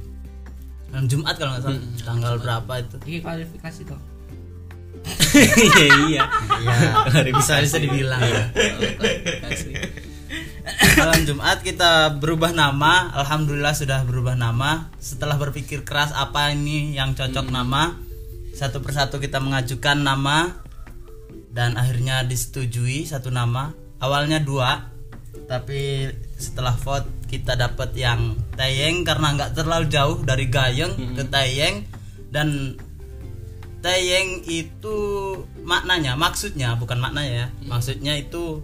Malam 0.90 1.06
Jumat 1.08 1.34
kalau 1.40 1.56
nggak 1.56 1.62
salah. 1.64 1.80
Hmm, 1.80 1.98
tanggal 2.04 2.34
berapa 2.38 2.72
itu? 2.80 2.96
Ini 3.08 3.18
kualifikasi 3.24 3.80
tuh 3.88 4.00
iya 5.58 5.86
iya. 6.08 6.22
Ya 7.10 7.32
bisa 7.34 7.58
bisa 7.58 7.76
dibilang. 7.80 8.20
Ya. 8.22 8.44
Malam 10.98 11.20
Jumat 11.26 11.58
kita 11.64 12.16
berubah 12.22 12.54
nama. 12.54 13.10
Alhamdulillah 13.16 13.74
sudah 13.74 14.04
berubah 14.06 14.38
nama. 14.38 14.92
Setelah 15.02 15.36
berpikir 15.40 15.82
keras 15.82 16.14
apa 16.14 16.52
ini 16.54 16.94
yang 16.94 17.16
cocok 17.16 17.50
nama 17.50 17.96
satu 18.52 18.84
persatu 18.84 19.16
kita 19.18 19.40
mengajukan 19.40 20.00
nama 20.00 20.60
dan 21.52 21.76
akhirnya 21.76 22.24
disetujui 22.24 23.04
satu 23.04 23.28
nama. 23.28 23.72
Awalnya 24.02 24.42
dua 24.42 24.92
tapi 25.46 26.10
setelah 26.36 26.74
vote 26.76 27.08
kita 27.28 27.56
dapat 27.56 27.96
yang 27.96 28.36
Tayeng 28.56 29.04
karena 29.04 29.32
nggak 29.36 29.52
terlalu 29.56 29.88
jauh 29.88 30.20
dari 30.20 30.48
Gayeng 30.48 31.16
ke 31.16 31.24
Tayeng. 31.28 31.88
Dan 32.32 32.76
Tayeng 33.80 34.44
itu 34.48 34.96
maknanya 35.64 36.16
maksudnya 36.16 36.76
bukan 36.76 37.00
maknanya 37.00 37.32
ya. 37.32 37.48
Maksudnya 37.64 38.16
itu 38.20 38.60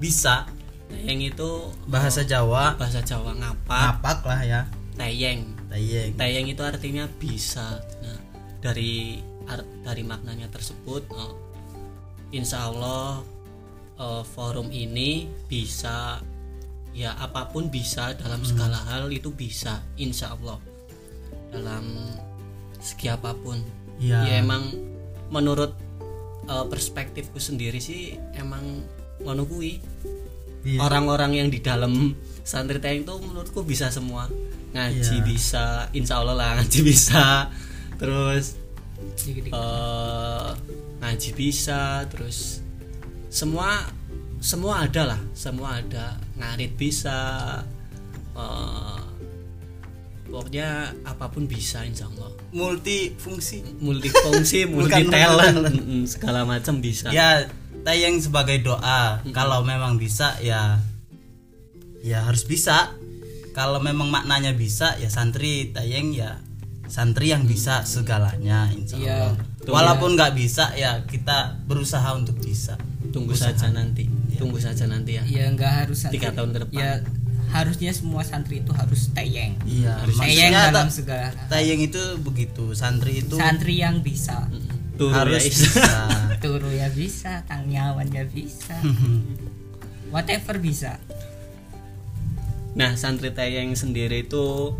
bisa. 0.00 0.48
Tayeng 0.92 1.24
itu 1.24 1.72
bahasa 1.88 2.24
Jawa. 2.24 2.76
Bahasa 2.76 3.00
Jawa 3.00 3.36
ngapak, 3.36 3.68
ngapak 3.68 4.20
lah 4.28 4.40
ya. 4.44 4.60
Tayeng. 4.96 5.56
Tayeng. 5.72 6.12
Tayeng 6.16 6.46
itu 6.48 6.62
artinya 6.64 7.08
bisa. 7.16 7.80
Nah, 8.04 8.20
dari 8.60 9.16
ar- 9.16 9.29
dari 9.82 10.02
maknanya 10.02 10.50
tersebut 10.50 11.02
eh, 11.10 11.32
insya 12.32 12.70
Allah 12.70 13.22
eh, 13.98 14.22
forum 14.24 14.70
ini 14.70 15.26
bisa 15.46 16.20
ya 16.90 17.14
apa 17.14 17.46
pun 17.50 17.70
bisa 17.70 18.18
dalam 18.18 18.42
segala 18.42 18.74
hal 18.90 19.06
itu 19.14 19.30
bisa 19.30 19.78
insya 19.94 20.34
Allah 20.34 20.58
dalam 21.54 21.86
segi 22.78 23.06
apa 23.10 23.34
pun 23.34 23.58
Iya. 24.00 24.24
ya 24.24 24.34
emang 24.40 24.64
menurut 25.28 25.76
eh, 26.48 26.66
perspektifku 26.66 27.36
sendiri 27.36 27.78
sih 27.78 28.16
emang 28.34 28.82
kuwi 29.20 29.78
Iya. 30.60 30.76
orang-orang 30.84 31.40
yang 31.40 31.48
di 31.48 31.64
dalam 31.64 32.12
santri 32.44 32.76
tayang 32.84 33.08
itu 33.08 33.14
menurutku 33.16 33.64
bisa 33.64 33.88
semua 33.88 34.28
ngaji 34.76 35.16
Iya. 35.20 35.24
bisa 35.24 35.64
insya 35.96 36.20
Allah 36.20 36.36
lah 36.36 36.48
ngaji 36.60 36.80
bisa 36.84 37.48
terus 37.96 38.59
Eh, 39.50 40.50
ngaji 41.00 41.30
bisa 41.36 42.04
terus 42.08 42.64
semua 43.30 43.84
semua 44.40 44.88
ada 44.88 45.14
lah. 45.14 45.20
Semua 45.36 45.78
ada. 45.78 46.16
Ngarit 46.40 46.72
bisa. 46.74 47.18
Eh, 48.32 49.02
pokoknya 50.32 50.96
apa 51.04 51.28
pun 51.28 51.44
bisa 51.44 51.84
insya 51.84 52.08
Allah. 52.08 52.32
Multifungsi. 52.56 53.78
Multifungsi 53.78 54.64
multi 54.72 55.04
talent 55.06 55.68
segala 56.08 56.48
macam 56.48 56.80
bisa. 56.80 57.12
Ya 57.12 57.46
Tayeng 57.84 58.20
sebagai 58.20 58.60
doa. 58.60 59.24
Kalau 59.32 59.64
memang 59.64 60.00
bisa 60.00 60.40
ya 60.40 60.80
ya 62.00 62.24
harus 62.24 62.48
bisa. 62.48 62.96
Kalau 63.52 63.82
memang 63.82 64.08
maknanya 64.08 64.56
bisa 64.56 64.96
ya 64.96 65.12
santri 65.12 65.68
Tayeng 65.74 66.16
ya 66.16 66.40
santri 66.90 67.30
yang 67.30 67.46
bisa 67.46 67.86
segalanya 67.86 68.66
insya 68.74 68.98
Iya. 68.98 69.16
Allah. 69.30 69.34
walaupun 69.62 70.18
nggak 70.18 70.34
bisa 70.34 70.74
ya 70.74 71.06
kita 71.06 71.62
berusaha 71.64 72.10
untuk 72.12 72.36
bisa. 72.42 72.74
Tunggu 73.10 73.32
saja 73.32 73.70
nanti. 73.70 74.10
Tunggu 74.34 74.58
saja 74.58 74.84
nanti 74.84 75.16
ya. 75.16 75.22
Ya 75.24 75.46
nggak 75.48 75.86
harus 75.86 76.02
santri. 76.02 76.18
Tiga 76.18 76.34
tahun 76.34 76.50
ke 76.50 76.58
depan. 76.66 76.74
ya 76.76 76.90
harusnya 77.50 77.90
semua 77.90 78.22
santri 78.22 78.62
itu 78.62 78.70
harus 78.70 79.10
tayeng. 79.10 79.54
Iya 79.62 80.02
tayeng 80.12 80.50
dalam 80.50 80.90
segala. 80.90 81.30
Tayeng 81.46 81.80
itu 81.80 81.98
begitu. 82.18 82.74
Santri 82.74 83.22
itu 83.22 83.38
santri 83.38 83.78
yang 83.78 84.02
bisa. 84.02 84.50
Tuh, 84.98 85.08
harus 85.10 85.40
ya, 85.40 85.48
bisa. 85.48 85.94
Turu 86.44 86.68
ya 86.68 86.90
bisa 86.90 87.40
tangyawan 87.46 88.10
ya 88.10 88.26
bisa. 88.26 88.76
Whatever 90.14 90.58
bisa. 90.58 90.98
Nah, 92.74 92.94
santri 92.94 93.34
tayang 93.34 93.74
sendiri 93.74 94.22
itu 94.22 94.74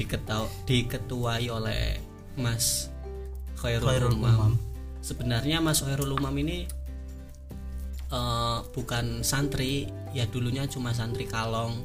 diketau 0.00 0.48
diketuai 0.64 1.52
oleh 1.52 2.00
Mas 2.40 2.88
Khairul, 3.60 3.84
Khairul 3.84 4.16
Umam. 4.16 4.32
Umam. 4.32 4.52
Sebenarnya 5.04 5.60
Mas 5.60 5.84
Khairul 5.84 6.16
Umam 6.16 6.32
ini 6.40 6.64
eh, 8.08 8.58
bukan 8.72 9.20
santri, 9.20 9.92
ya 10.16 10.24
dulunya 10.24 10.64
cuma 10.64 10.96
santri 10.96 11.28
Kalong. 11.28 11.76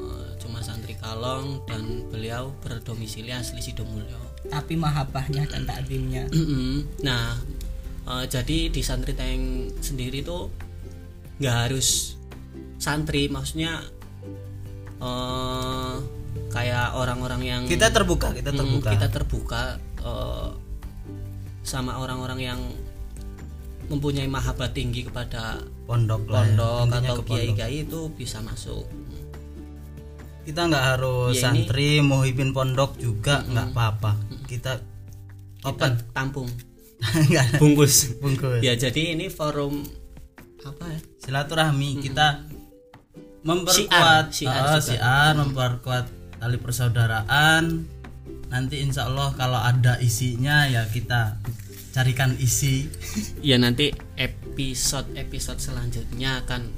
Eh, 0.00 0.28
cuma 0.40 0.64
santri 0.64 0.96
Kalong 0.96 1.60
dan 1.68 2.08
beliau 2.08 2.56
berdomisili 2.64 3.36
asli 3.36 3.60
Sidomulyo. 3.60 4.24
tapi 4.46 4.78
mahabbahnya 4.78 5.42
dan 5.50 5.66
takdimnya 5.66 6.30
nah 7.06 7.34
eh, 8.06 8.24
jadi 8.30 8.70
di 8.70 8.78
santri 8.78 9.10
tayang 9.10 9.74
sendiri 9.82 10.22
tuh 10.22 10.46
nggak 11.42 11.56
harus 11.66 12.14
santri 12.78 13.26
maksudnya 13.26 13.82
eh 15.02 16.15
kayak 16.48 16.92
orang-orang 16.92 17.40
yang 17.40 17.62
kita 17.64 17.88
terbuka 17.88 18.32
kita 18.32 18.50
Mm, 18.50 18.58
terbuka. 18.58 18.88
kita 18.90 19.06
terbuka 19.08 19.62
eh, 19.98 20.48
sama 21.62 21.96
orang-orang 21.96 22.38
yang 22.40 22.60
mempunyai 23.86 24.26
mahabbah 24.26 24.70
tinggi 24.70 25.02
kepada 25.02 25.58
pondok 25.84 26.24
ya. 26.24 26.32
pondok 26.32 26.82
Intinya 26.84 27.00
atau 27.08 27.22
kiai-kiai 27.22 27.76
itu 27.82 28.00
bisa 28.10 28.38
masuk. 28.40 28.86
Kita 30.42 30.62
nggak 30.64 30.84
harus 30.88 31.34
Ya, 31.34 31.50
ini- 31.50 31.66
santri 31.66 31.90
muhibin 32.00 32.50
pondok 32.50 32.94
juga 32.96 33.42
nggak 33.42 33.66
apa-apa. 33.68 34.14
Kita 34.44 34.78
kita 35.58 35.66
open. 35.66 35.92
tampung. 36.12 36.46
Nggak. 37.28 37.58
Bungkus. 37.58 38.14
Bungkus. 38.16 38.62
Ya 38.62 38.72
jadi 38.74 39.12
ini 39.12 39.26
forum 39.28 39.82
apa 40.62 40.86
ya? 40.86 40.98
Silaturahmi. 41.20 41.98
Kita 42.00 42.46
Syiar, 42.46 43.44
memperkuat 43.44 44.24
syiar 44.32 44.54
Ah, 44.56 44.66
juga. 44.72 44.86
syiar, 44.88 45.32
memperkuat 45.36 46.06
tali 46.38 46.56
persaudaraan. 46.60 47.84
Nanti 48.46 48.78
insya 48.78 49.10
Allah 49.10 49.34
kalau 49.34 49.58
ada 49.58 49.98
isinya 49.98 50.70
ya 50.70 50.86
kita 50.86 51.40
carikan 51.90 52.36
isi. 52.38 52.86
Ya 53.42 53.56
nanti 53.58 53.90
episode 54.20 55.10
episode 55.16 55.58
selanjutnya 55.58 56.44
akan 56.46 56.68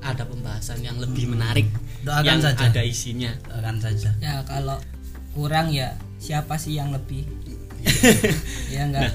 ada 0.00 0.24
pembahasan 0.24 0.80
yang 0.80 0.96
lebih 0.96 1.28
menarik 1.28 1.68
Doakan 2.00 2.24
yang 2.24 2.40
saja. 2.40 2.72
ada 2.72 2.82
isinya. 2.84 3.32
Akan 3.52 3.76
saja. 3.80 4.12
Ya 4.20 4.40
kalau 4.48 4.80
kurang 5.36 5.72
ya 5.72 5.96
siapa 6.20 6.56
sih 6.56 6.76
yang 6.76 6.92
lebih? 6.92 7.24
Ya 8.74 8.84
enggak? 8.84 9.08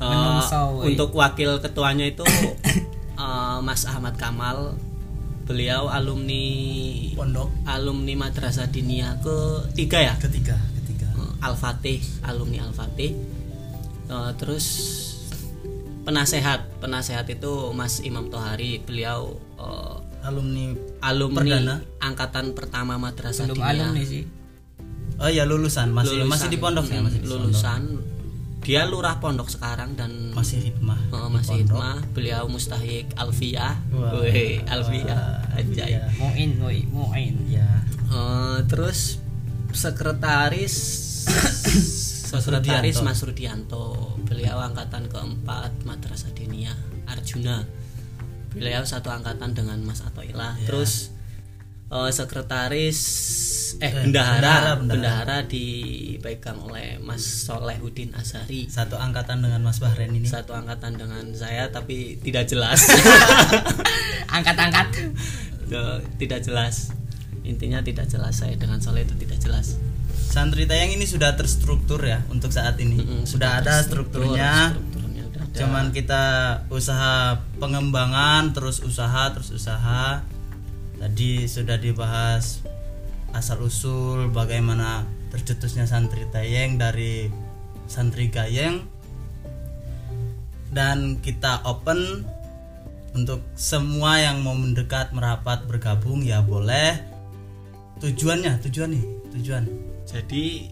Menungso, 0.00 0.78
woy. 0.80 0.94
untuk 0.94 1.10
wakil 1.12 1.58
ketuanya 1.60 2.06
itu 2.08 2.24
eh, 3.20 3.58
Mas 3.60 3.84
Ahmad 3.84 4.16
Kamal 4.16 4.78
beliau 5.48 5.88
alumni 5.88 6.44
pondok. 7.16 7.48
alumni 7.64 8.12
madrasah 8.14 8.68
dinia 8.68 9.16
ketiga 9.24 9.98
ya? 10.04 10.14
Ketiga 10.20 10.60
ketiga. 10.76 11.08
Eh, 11.16 11.32
Al-Fatih 11.40 11.98
alumni 12.28 12.60
Al-Fatih. 12.68 13.16
Eh, 14.08 14.30
terus 14.36 14.66
penasehat 16.04 16.68
penasehat 16.80 17.24
itu 17.32 17.72
Mas 17.72 18.04
Imam 18.04 18.28
Tohari. 18.28 18.84
Beliau 18.84 19.40
eh, 19.56 19.96
alumni 20.28 20.76
alumni 21.00 21.40
Perdana? 21.40 21.76
angkatan 22.04 22.52
pertama 22.52 23.00
madrasah 23.00 23.48
belum 23.48 23.56
dinia. 23.64 23.72
alumni 23.72 24.04
sih. 24.04 24.24
Oh 25.18 25.32
ya 25.32 25.48
lulusan. 25.48 25.90
Masih 25.90 26.14
Lulusan. 26.22 26.28
masih 26.30 26.48
di 26.52 26.58
pondok 26.60 26.84
ya 26.92 27.00
masih 27.00 27.18
di 27.18 27.26
pondok. 27.26 27.50
Dia 28.62 28.84
lurah 28.84 29.16
pondok 29.22 29.48
sekarang 29.48 29.96
dan 29.96 30.34
masih 30.36 30.60
hikmah 30.70 31.00
di 31.08 31.16
masih 31.32 31.54
hikmah. 31.64 32.04
Beliau 32.12 32.44
mustahik 32.50 33.08
Alfiah. 33.16 33.80
Wih, 33.90 34.60
Alfiah. 34.68 35.46
Wah, 35.46 35.58
anjay. 35.58 35.98
Muin 36.20 36.50
woi 36.60 36.84
muin. 36.90 37.34
Ya 37.48 37.68
Eh, 38.08 38.58
terus 38.68 39.20
sekretaris 39.72 40.74
sekretaris. 42.32 43.04
Mas 43.04 43.20
Rudianto. 43.20 44.16
Beliau 44.24 44.60
angkatan 44.64 45.08
keempat 45.12 45.84
madrasah 45.84 46.32
dinia 46.32 46.72
Arjuna. 47.04 47.68
Beliau 48.52 48.80
satu 48.88 49.12
angkatan 49.12 49.52
dengan 49.52 49.76
Mas 49.84 50.00
Atoilah. 50.00 50.56
Ya. 50.56 50.66
terus 50.72 51.12
eh, 51.88 52.10
sekretaris 52.12 53.00
eh, 53.80 53.92
bendahara, 53.92 54.76
bendahara, 54.80 55.44
dipegang 55.48 56.60
oleh 56.64 57.00
Mas 57.00 57.24
Solehudin 57.24 58.12
Azhari. 58.16 58.68
Satu 58.68 58.96
angkatan 59.00 59.40
dengan 59.44 59.64
Mas 59.64 59.80
Bahren 59.80 60.12
ini. 60.12 60.28
Satu 60.28 60.52
angkatan 60.52 61.00
dengan 61.00 61.32
saya 61.32 61.72
tapi 61.72 62.20
tidak 62.20 62.48
jelas. 62.48 62.84
Angkat-angkat. 64.36 64.88
Tidak 66.16 66.40
jelas. 66.44 66.92
Intinya 67.48 67.80
tidak 67.80 68.12
jelas 68.12 68.44
saya 68.44 68.56
dengan 68.60 68.80
Soleh 68.80 69.08
itu 69.08 69.16
tidak 69.16 69.40
jelas. 69.40 69.80
Santri 70.28 70.68
tayang 70.68 70.92
ini 70.92 71.08
sudah 71.08 71.32
terstruktur 71.40 72.04
ya 72.04 72.20
untuk 72.28 72.52
saat 72.52 72.76
ini. 72.76 73.00
Mm-mm, 73.00 73.22
sudah 73.24 73.64
ada 73.64 73.80
strukturnya. 73.80 74.76
strukturnya 74.76 75.22
udah 75.24 75.42
ada. 75.48 75.56
cuman 75.56 75.84
kita 75.96 76.24
usaha 76.68 77.40
pengembangan 77.56 78.52
terus 78.52 78.84
usaha 78.84 79.32
terus 79.32 79.48
usaha 79.56 80.20
tadi 80.98 81.46
sudah 81.46 81.78
dibahas 81.78 82.62
asal 83.32 83.62
usul 83.64 84.34
bagaimana 84.34 85.06
tercetusnya 85.30 85.86
santri 85.86 86.26
tayeng 86.28 86.76
dari 86.76 87.30
santri 87.88 88.28
gayeng. 88.28 88.84
Dan 90.68 91.24
kita 91.24 91.64
open 91.64 92.28
untuk 93.16 93.40
semua 93.56 94.20
yang 94.20 94.44
mau 94.44 94.52
mendekat 94.52 95.16
merapat 95.16 95.64
bergabung 95.64 96.20
ya 96.20 96.44
boleh. 96.44 97.00
Tujuannya 98.04 98.60
tujuan 98.68 98.92
nih 98.92 99.04
tujuan. 99.38 99.64
Jadi 100.04 100.68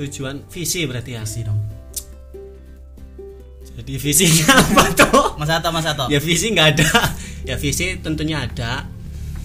tujuan 0.00 0.46
visi 0.48 0.88
berarti 0.88 1.10
ya? 1.14 1.22
Isi 1.22 1.40
dong. 1.44 1.60
Jadi 3.78 3.94
visinya 3.94 4.58
apa 4.58 4.84
tuh 4.90 5.38
Mas 5.38 5.52
Ato 5.54 5.70
Mas 5.70 5.86
Ato 5.86 6.10
ya 6.10 6.18
visi 6.18 6.50
nggak 6.50 6.68
ada. 6.74 6.90
Ya 7.46 7.54
visi 7.54 7.94
tentunya 8.02 8.42
ada 8.42 8.97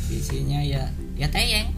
visinya 0.09 0.59
ya 0.63 0.89
ya 1.15 1.27
teyeng 1.29 1.71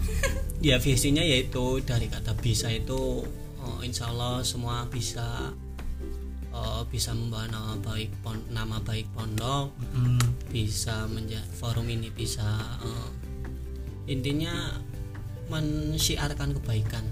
ya 0.63 0.81
visinya 0.81 1.21
yaitu 1.21 1.81
dari 1.83 2.07
kata 2.09 2.33
bisa 2.39 2.71
itu 2.71 3.25
oh, 3.61 3.79
insya 3.85 4.09
Allah 4.09 4.41
semua 4.41 4.87
bisa 4.89 5.53
oh, 6.55 6.87
bisa 6.87 7.11
membawa 7.11 7.45
nama 7.51 7.73
baik 7.83 8.11
pon, 8.23 8.39
nama 8.49 8.79
baik 8.81 9.05
pondok 9.13 9.75
Hmm, 9.95 10.19
bisa 10.51 11.07
menjadi 11.07 11.47
forum 11.55 11.87
ini 11.87 12.11
bisa 12.11 12.43
eh, 12.83 13.09
intinya 14.11 14.75
mensyiarkan 15.49 16.57
kebaikan. 16.59 17.05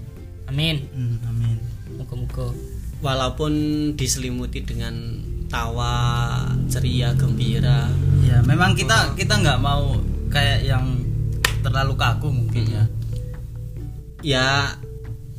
Amin. 0.50 0.84
Hmm, 0.92 1.16
amin. 1.24 1.56
Muka-muka 1.96 2.52
walaupun 3.00 3.52
diselimuti 3.96 4.64
dengan 4.64 4.94
tawa 5.48 6.44
ceria 6.68 7.16
gembira. 7.16 7.88
Ya 8.24 8.40
memang 8.44 8.76
kita 8.76 9.16
kita 9.16 9.40
nggak 9.40 9.60
mau 9.60 9.96
kayak 10.34 10.66
yang 10.66 10.84
terlalu 11.62 11.94
kaku 11.94 12.28
mungkin 12.28 12.64
ya. 12.66 12.84
Ya 14.20 14.46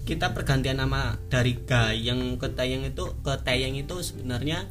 kita 0.06 0.32
pergantian 0.32 0.78
nama 0.78 1.18
dari 1.28 1.58
gayeng 1.60 2.38
ke 2.38 2.48
tayeng 2.50 2.86
itu 2.86 3.04
ke 3.20 3.34
tayeng 3.42 3.76
itu 3.76 4.00
sebenarnya 4.00 4.70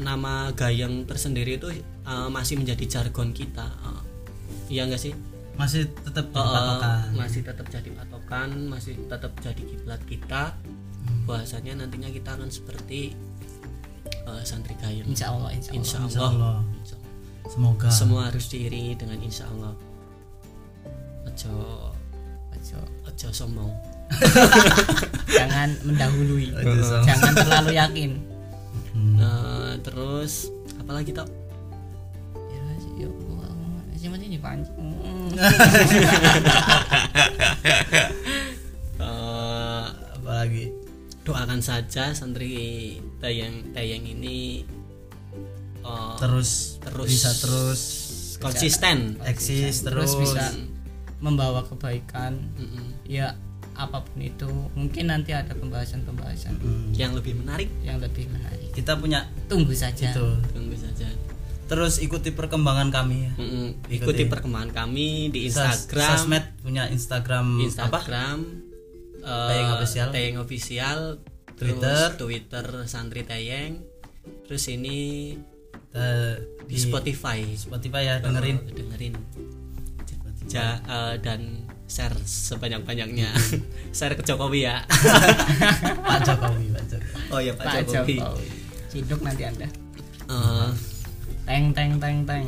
nama 0.00 0.48
gayeng 0.52 1.04
tersendiri 1.04 1.60
itu 1.60 1.68
eh, 1.76 2.28
masih 2.28 2.56
menjadi 2.56 2.84
jargon 2.88 3.30
kita. 3.30 3.68
Eh, 3.68 4.02
iya 4.72 4.88
enggak 4.88 5.00
sih? 5.00 5.12
Masih 5.54 5.92
tetap 6.00 6.32
Eh, 6.32 6.34
patokan. 6.34 7.12
masih 7.12 7.40
tetap 7.44 7.66
jadi 7.68 7.88
patokan 7.92 8.48
masih 8.66 8.96
tetap 9.06 9.32
jadi 9.38 9.62
kiblat 9.62 10.00
kita. 10.08 10.56
Bahasanya 11.28 11.84
nantinya 11.84 12.08
kita 12.08 12.32
akan 12.32 12.48
seperti 12.48 13.12
eh, 14.24 14.42
santri 14.42 14.72
gayeng. 14.80 15.04
Insya 15.04 15.36
Allah 15.36 15.52
insya 15.52 15.70
Allah. 15.70 15.80
Insya 15.84 15.98
Insya 16.00 16.20
Allah, 16.20 16.32
Allah. 16.32 16.56
Insya 16.56 16.58
Allah. 16.64 16.79
Semoga 17.46 17.88
semua 17.88 18.28
harus 18.28 18.48
diiringi 18.48 18.94
dengan 18.94 19.18
insya 19.20 19.46
Allah 19.48 19.72
ojo 21.24 21.54
Ojo. 22.52 22.78
ojo 23.06 23.28
sombong 23.30 23.72
jangan 25.30 25.70
mendahului 25.80 26.50
jangan 27.06 27.32
terlalu 27.32 27.72
yakin 27.74 28.12
Hmm. 28.90 29.14
Nah, 29.14 29.78
terus 29.86 30.50
apalagi 30.74 31.14
tok? 31.14 31.30
ya 32.34 32.62
sih 32.82 33.06
Eh, 39.00 39.84
apalagi 40.12 40.68
doakan 41.24 41.64
saja 41.64 42.12
santri 42.12 42.98
tayang 43.16 43.72
tayang 43.72 44.04
ini 44.04 44.60
eh, 45.80 46.14
terus 46.18 46.50
terus 46.78 47.06
bisa 47.06 47.30
terus 47.36 47.80
konsisten. 48.38 49.20
eksis 49.22 49.82
terus 49.82 50.12
terus, 50.12 50.32
bisa 50.32 50.44
membawa 51.18 51.60
kebaikan 51.62 52.40
Mm-mm. 52.54 52.96
ya 53.04 53.36
apa 53.72 54.00
pun 54.00 54.18
itu 54.18 54.48
mungkin 54.74 55.08
nanti 55.08 55.30
ada 55.30 55.52
pembahasan-pembahasan 55.52 56.56
Hmm. 56.56 56.92
Yang 56.92 57.20
lebih 57.20 57.34
menarik 57.38 57.68
yang 57.80 57.96
lebih 57.96 58.28
menarik 58.28 58.72
kita 58.72 58.92
punya 58.94 59.24
tunggu 59.46 59.72
saja 59.72 60.08
itu 60.10 60.26
tunggu 60.50 60.72
saja. 60.74 61.08
terus 61.64 61.96
ikuti 61.98 62.28
perkembangan 62.30 62.88
kami 62.90 63.16
ya 63.22 63.32
Mm-mm. 63.36 63.66
Ikuti. 63.86 63.94
Ikuti 63.94 64.22
perkembangan 64.26 64.72
kami 64.74 65.28
di 65.28 65.46
Sos- 65.46 65.86
Instagram, 65.86 66.08
sosmed 66.10 66.44
punya 66.58 66.84
Instagram, 66.86 67.46
apa 67.46 67.62
Instagram, 67.62 68.38
eh, 69.20 69.46
Tayeng 69.46 69.70
Official. 69.72 70.08
Tayeng 70.10 70.36
Official, 70.38 70.98
Twitter. 71.54 72.00
terus 72.08 72.18
Twitter 72.18 72.66
Santri 72.84 73.22
Tayeng, 73.22 73.80
terus 74.44 74.64
ini 74.66 74.98
Eh, 75.90 76.34
di 76.70 76.76
Spotify. 76.78 77.42
Spotify 77.58 78.02
ya 78.06 78.14
dengerin. 78.22 78.56
Eh, 78.62 78.74
dengerin. 78.74 79.14
Ja, 80.50 80.78
eh, 80.82 81.14
dan 81.22 81.66
share 81.90 82.14
sebanyak-banyaknya. 82.22 83.30
Share 83.96 84.14
ke 84.14 84.22
Jokowi 84.22 84.66
ya. 84.66 84.86
Pak 86.06 86.20
Jokowi 86.22 86.70
Pak 86.70 86.84
Jokowi. 86.86 87.34
Oh 87.34 87.42
ya 87.42 87.52
Pak, 87.58 87.66
Pak 87.66 87.74
Jokowi, 87.90 88.22
Jokowi. 88.22 88.46
Ciduk 88.86 89.20
nanti 89.26 89.42
anda. 89.46 89.66
Eh, 90.30 90.70
teng 91.46 91.74
teng 91.74 91.98
teng 91.98 92.18
teng. 92.22 92.46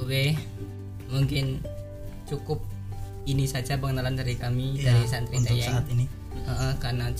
Oke 0.00 0.34
mungkin 1.10 1.60
cukup 2.24 2.62
ini 3.26 3.44
saja 3.44 3.76
pengenalan 3.76 4.16
dari 4.16 4.38
kami 4.38 4.78
Iya, 4.78 4.94
dari 4.94 5.04
santri 5.06 5.34
untuk 5.42 5.58
saat 5.60 5.86
ini. 5.92 6.06
Heeh, 6.34 6.72
karena 6.80 7.10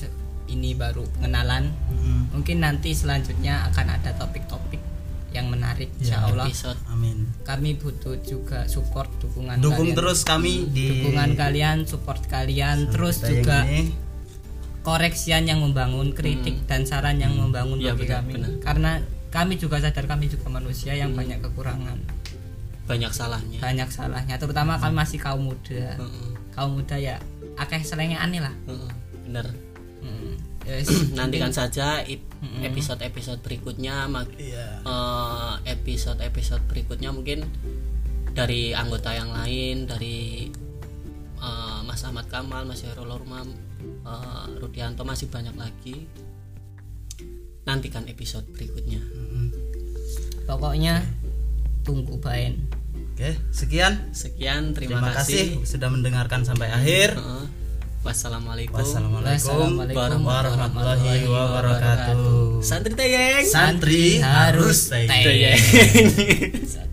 ini 0.50 0.74
baru 0.74 1.06
pengenalan. 1.12 1.70
Mm, 1.88 2.22
Mungkin 2.32 2.56
nanti 2.58 2.90
selanjutnya 2.92 3.64
akan 3.66 3.86
ada 3.92 4.10
topik-topik 4.14 4.82
yang 5.30 5.46
menarik 5.46 5.86
Ya, 5.94 5.98
insya 6.00 6.16
Allah. 6.24 6.42
episode 6.44 6.74
amin 6.88 7.22
Kami 7.40 7.74
butuh 7.76 8.18
juga 8.20 8.66
support 8.66 9.06
dukungan 9.16 9.58
dukung 9.58 9.86
kalian. 9.86 9.94
terus 9.94 10.20
kami 10.22 10.66
di 10.68 10.84
dukungan 11.00 11.30
kalian, 11.34 11.76
support 11.84 12.18
kalian, 12.26 12.90
terus 12.90 13.18
Tayeng 13.18 13.38
juga 13.38 13.58
ini. 13.64 13.94
koreksian 14.80 15.44
yang 15.44 15.60
membangun, 15.60 16.10
kritik 16.10 16.66
dan 16.66 16.82
saran 16.82 17.16
yang 17.16 17.30
membangun 17.32 17.78
Iya, 17.78 17.92
bagi 17.92 18.04
benar, 18.04 18.16
kami. 18.18 18.32
benar. 18.34 18.50
Karena 18.60 18.90
kami 19.28 19.54
juga 19.54 19.78
sadar 19.78 20.04
kami 20.04 20.26
juga 20.26 20.50
manusia 20.50 20.90
yang 20.92 21.12
banyak 21.12 21.38
kekurangan, 21.40 21.98
banyak 22.84 23.12
salahnya 23.12 23.58
banyak 23.60 23.86
salahnya. 23.88 24.34
Terutama 24.34 24.74
kami 24.76 24.94
masih 24.96 25.18
kaum 25.18 25.46
muda. 25.46 25.94
Heeh, 25.94 26.28
Kaum 26.50 26.74
muda 26.74 26.98
ya 26.98 27.22
akeh 27.54 27.78
selenge 27.80 28.16
aneh 28.16 28.40
lah. 28.40 28.50
heeh, 28.66 28.90
bener 29.22 29.46
Wis, 30.62 30.88
nantikan 31.18 31.51
saja 31.51 32.01
Mm-mm. 32.03 32.62
episode-episode 32.62 33.40
berikutnya 33.40 34.05
mak- 34.07 34.35
Iya. 34.35 34.81
eh, 34.81 35.55
episode-episode 35.70 36.62
berikutnya 36.66 37.11
mungkin 37.11 37.44
dari 38.31 38.70
anggota 38.73 39.11
yang 39.11 39.31
lain 39.31 39.85
dari 39.85 40.49
eh, 41.37 41.79
Mas 41.83 42.03
Ahmad 42.03 42.27
Kamal, 42.27 42.64
Mas 42.64 42.81
Herul 42.81 43.09
Urmam, 43.09 43.49
eh, 44.05 44.44
Rudianto 44.57 45.03
masih 45.03 45.27
banyak 45.27 45.55
lagi. 45.55 46.07
Nantikan 47.62 48.07
episode 48.07 48.44
berikutnya. 48.51 49.01
Mm-mm. 49.01 49.46
Pokoknya 50.44 51.05
tunggu 51.81 52.18
baen. 52.18 52.66
oke 53.11 53.37
sekian 53.51 54.11
Sekian, 54.11 54.73
terima, 54.73 54.96
terima 54.99 55.12
kasih 55.12 55.57
kasih. 55.57 55.68
sudah 55.68 55.88
mendengarkan 55.88 56.40
sampai 56.40 56.68
akhir 56.68 57.14
Heeh. 57.14 57.44
Wassalamualaikum. 58.00 58.80
wassalamualaikum 58.80 60.24
warahmatullahi 60.24 61.28
wabarakatuh 61.28 62.64
Santri 62.64 62.96
Tayeng. 62.96 63.44
santri 63.44 64.16
harus. 64.24 64.88
Tayeng. 64.88 65.60